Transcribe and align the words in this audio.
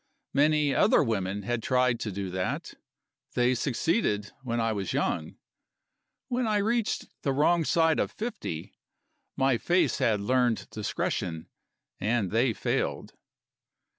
Many 0.33 0.73
other 0.73 1.03
women 1.03 1.43
had 1.43 1.61
tried 1.61 1.99
to 1.99 2.11
do 2.11 2.31
that. 2.31 2.73
They 3.35 3.53
succeeded 3.53 4.31
when 4.41 4.59
I 4.59 4.71
was 4.73 4.93
young. 4.93 5.37
When 6.27 6.47
I 6.47 6.55
had 6.55 6.63
reached 6.63 7.05
the 7.21 7.31
wrong 7.31 7.63
side 7.63 7.99
of 7.99 8.09
fifty, 8.09 8.73
my 9.37 9.59
face 9.59 9.99
had 9.99 10.19
learned 10.19 10.67
discretion, 10.71 11.49
and 11.99 12.31
they 12.31 12.51
failed. 12.51 13.13